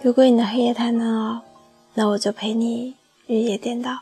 [0.00, 1.42] 如果你的黑夜太难熬，
[1.92, 2.94] 那我就陪你
[3.26, 3.98] 日夜颠倒。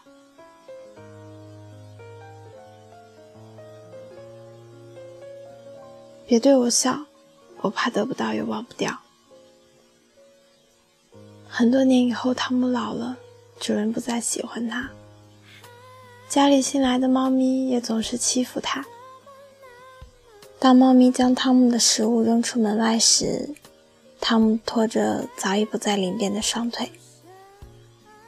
[6.28, 7.06] 别对我笑，
[7.60, 8.96] 我怕得不到又忘不掉。
[11.48, 13.16] 很多年以后，汤姆老了，
[13.58, 14.90] 主人不再喜欢他，
[16.28, 18.84] 家里新来的猫咪也总是欺负它。
[20.58, 23.50] 当猫咪将汤姆的食物扔出门外时，
[24.20, 26.90] 汤姆拖着早已不再灵便的双腿，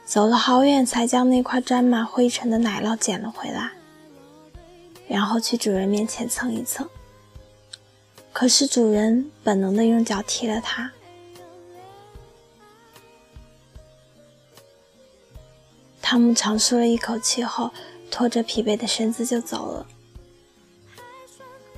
[0.05, 3.71] 走了好远，才将那块沾满灰尘的奶酪捡了回来，
[5.07, 6.87] 然后去主人面前蹭一蹭。
[8.31, 10.91] 可是主人本能的用脚踢了他。
[16.09, 17.69] 汤姆长舒了一口气后，
[18.09, 19.85] 拖着疲惫的身子就走了。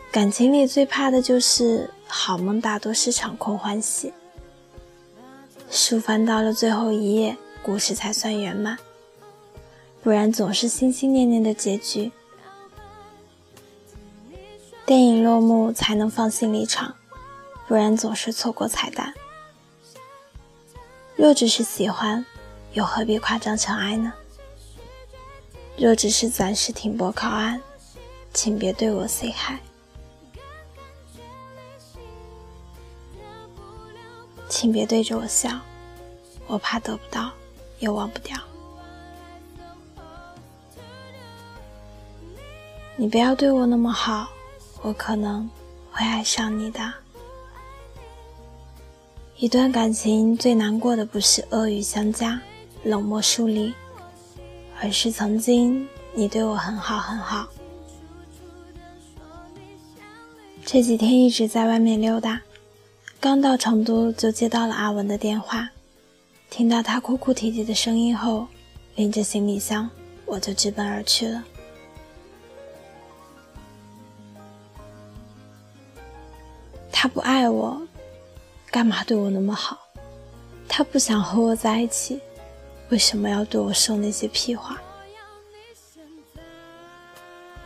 [0.10, 4.14] 感情里最怕的就是好梦，大多是场空欢喜。
[5.70, 8.78] 书翻到了最后一页，故事才算圆满，
[10.02, 12.14] 不然总是心心念念的结局。
[14.86, 16.96] 电影落幕才能放心离场，
[17.68, 19.14] 不然总是错过彩蛋。
[21.18, 22.26] 若只是喜欢，
[22.72, 24.14] 又何必夸张成爱呢？
[25.78, 27.60] 若只是暂时停泊靠岸，
[28.34, 29.60] 请别对我 say hi。
[34.48, 35.60] 请别对着我笑，
[36.46, 37.32] 我怕得不到，
[37.80, 38.38] 又忘不掉。
[42.96, 44.28] 你不要对我那么好，
[44.84, 45.50] 我可能
[45.92, 46.94] 会爱上你的。
[49.38, 52.40] 一段感情最难过的不是恶语相加、
[52.84, 53.74] 冷漠疏离，
[54.82, 57.48] 而是曾经你对我很好很好。
[60.66, 62.42] 这几天一直在外面溜达。
[63.20, 65.70] 刚到成都，就接到了阿文的电话。
[66.50, 68.48] 听到他哭哭啼啼的声音后，
[68.96, 69.88] 拎着行李箱，
[70.26, 71.44] 我就直奔而去了。
[76.92, 77.80] 他不爱我，
[78.72, 79.78] 干嘛对我那么好？
[80.68, 82.20] 他不想和我在一起，
[82.92, 84.80] 为什么要对我说那些屁话？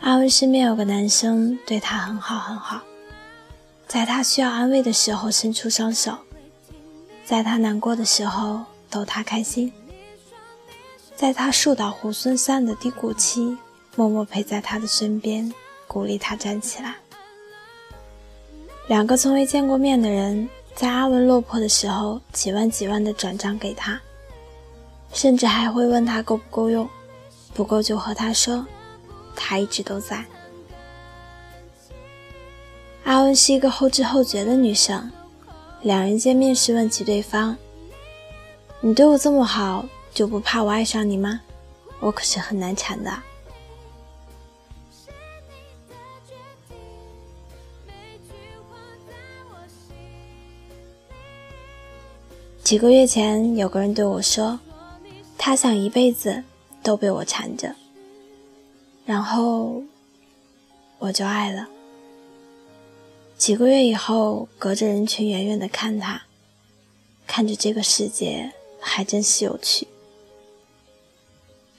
[0.00, 2.80] 阿文身边有个男生，对他很好很好。
[3.88, 6.16] 在他需要安慰的时候伸出双手，
[7.24, 9.72] 在他难过的时候逗他开心，
[11.16, 13.58] 在他树倒猢狲散的低谷期，
[13.96, 15.52] 默默陪在他的身边，
[15.88, 16.94] 鼓励他站起来。
[18.86, 24.00] 两个从未见过面的人，在阿文落魄的时候，几万几万的转账给他，
[25.12, 26.88] 甚至还会问他够不够用，
[27.54, 28.66] 不够就和他说，
[29.34, 30.24] 他一直都在。
[33.04, 35.10] 阿文是一个后知后觉的女生，
[35.82, 37.56] 两人见面时问起对方
[38.82, 41.40] ：“你对我这么好，就不怕我爱上你吗？
[42.00, 43.10] 我可是很难缠的。”
[52.64, 54.58] 几个月前，有个人对我说
[55.38, 56.44] ：“他想一辈子
[56.82, 57.74] 都被我缠着。”
[59.06, 59.82] 然后
[60.98, 61.68] 我就爱了。
[63.38, 66.22] 几个月以后，隔着人群远远的看他，
[67.26, 69.86] 看着这个世界，还真是有趣。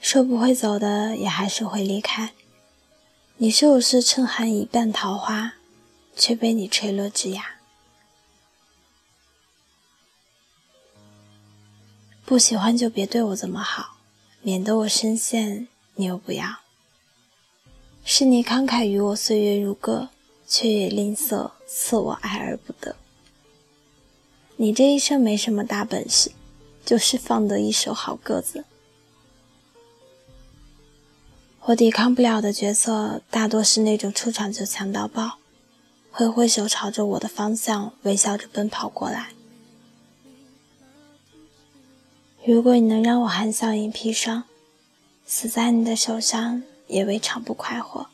[0.00, 2.30] 说不会走的，也还是会离开。
[3.38, 5.54] 你是不是趁寒一半桃花，
[6.16, 7.57] 却被你吹落枝桠。
[12.28, 13.96] 不喜欢就别对我这么好，
[14.42, 16.58] 免得我深陷，你又不要。
[18.04, 20.10] 是你慷慨于我，岁月如歌。
[20.46, 22.96] 却也吝啬赐我爱而不得。
[24.56, 26.32] 你这一生没什么大本事，
[26.86, 28.64] 就是放得一手好个子。
[31.64, 35.38] 我抵抗不了的角色，大多是那种出场就强到爆，
[36.10, 39.32] 挥挥手朝着我的方向微笑着奔跑过来。
[42.48, 44.44] 如果你能让我含笑饮砒霜，
[45.26, 48.06] 死在你的手上也未尝不快活。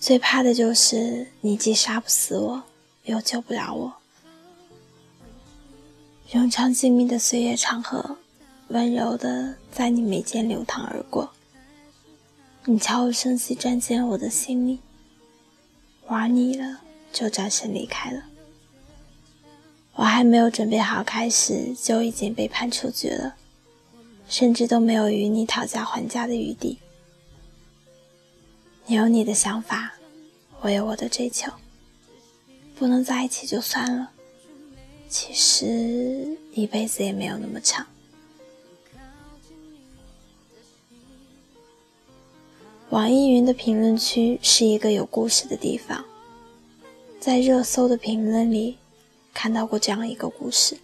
[0.00, 2.62] 最怕的就是你既杀不死我，
[3.04, 3.92] 又救不了我。
[6.30, 8.16] 冗长静谧的岁月长河，
[8.68, 11.30] 温柔的在你眉间流淌而过。
[12.64, 14.80] 你悄无声息钻进了我的心里，
[16.06, 16.80] 玩腻了
[17.12, 18.22] 就转身离开了。
[19.96, 23.34] 我还没有准备好开始，就已经被判出局了。
[24.28, 26.78] 甚至都没有与你讨价还价的余地。
[28.86, 29.94] 你有你的想法，
[30.60, 31.50] 我有我的追求，
[32.76, 34.10] 不能在一起就算了。
[35.08, 37.86] 其实一辈子也没有那么长。
[42.90, 46.04] 网易云的评论区是一个有故事的地方，
[47.20, 48.78] 在热搜的评论里
[49.36, 50.78] 看到过这样一个故事：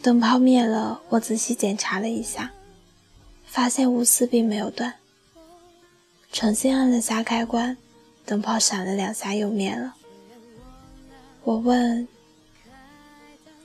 [0.00, 2.52] 灯泡灭了，我仔细检查了一下，
[3.44, 4.94] 发现钨丝并没有断。
[6.30, 7.76] 重新按了下开关，
[8.24, 9.96] 灯泡闪了两下又灭了。
[11.42, 12.06] 我问：“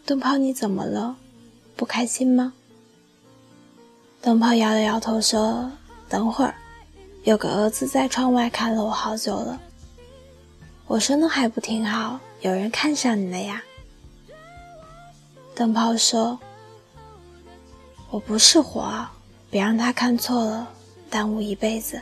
[0.03, 1.15] 灯泡，你怎么了？
[1.75, 2.53] 不开心吗？”
[4.19, 5.71] 灯泡摇了摇头说
[6.09, 6.55] ：“等会儿，
[7.23, 9.62] 有个蛾子在窗外看了我好久了。”
[10.89, 12.19] 我说：“那还不挺好？
[12.41, 13.62] 有人看上你了呀。”
[15.53, 16.39] 灯泡说
[18.09, 19.07] ：“我不是火，
[19.51, 20.68] 别让他看错了，
[21.07, 22.01] 耽误一辈子。”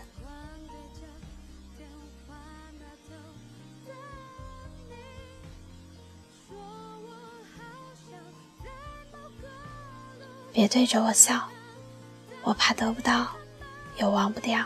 [10.54, 11.46] 别对着我笑。
[12.42, 13.28] 我怕得不到，
[13.98, 14.66] 又忘不掉。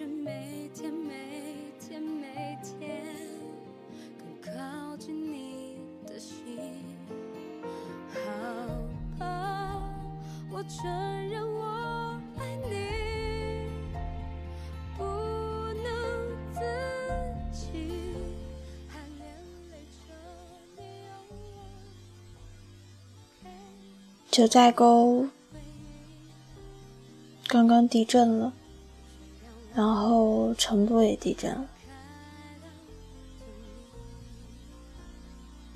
[0.00, 1.12] 却每天每
[1.78, 3.04] 天每天
[4.16, 5.76] 更靠近你
[6.06, 6.56] 的心。
[8.08, 8.18] 好
[9.18, 9.82] 吧，
[10.50, 10.90] 我承
[11.28, 13.68] 认我爱你，
[14.96, 15.04] 不
[15.82, 15.92] 能
[16.54, 16.60] 自
[17.52, 17.68] 己，
[18.88, 19.28] 还连
[19.70, 20.16] 累着
[20.78, 20.82] 你。
[24.30, 25.28] 九寨沟
[27.48, 28.54] 刚刚地震了，
[29.74, 31.66] 然后成都也地震了，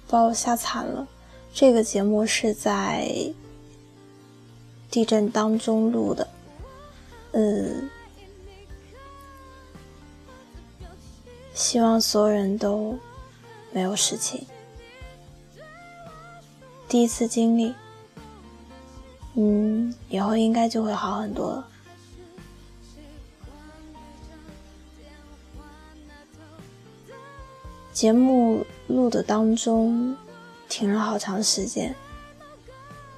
[0.09, 1.07] 把我吓惨了。
[1.53, 3.33] 这个节目是在
[4.91, 6.29] 地震当中录的，
[7.33, 7.89] 嗯，
[11.55, 12.99] 希望所有人都
[13.73, 14.47] 没有事情。
[16.89, 17.75] 第一次经历。
[19.37, 21.69] 嗯，以后应该就会好很多了。
[27.95, 30.15] 节目录的当中
[30.69, 31.95] 停了好长时间，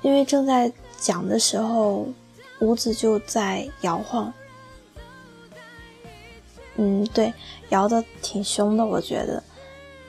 [0.03, 2.07] 因为正在讲的时候，
[2.61, 4.33] 屋子就在摇晃。
[6.77, 7.35] 嗯，对，
[7.71, 9.43] 摇的挺凶的，我觉得。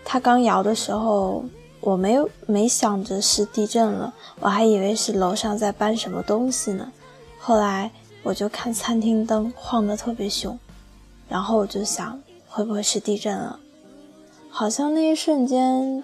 [0.05, 1.43] 他刚摇的时候。
[1.79, 6.91] 我没有没想着是地震了，我还以为是楼上在搬什么东西呢。
[7.39, 7.89] 后来
[8.23, 10.57] 我就看餐厅灯晃得特别凶，
[11.29, 12.19] 然后我就想
[12.49, 13.57] 会不会是地震了？
[14.57, 16.03] 好像那一瞬间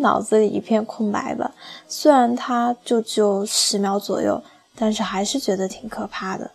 [0.00, 1.54] 脑子里一片空白吧。
[1.86, 4.42] 虽然它就只有十秒左右，
[4.74, 6.50] 但是还是觉得挺可怕的。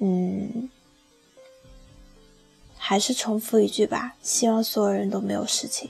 [0.00, 0.68] 嗯，
[2.76, 5.88] 还是重复一句吧，希望所有人都没有事情。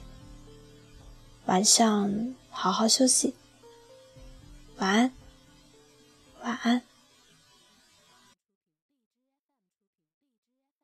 [1.47, 3.35] 晚上好好休息，
[4.77, 5.13] 晚安，
[6.45, 6.83] 晚安。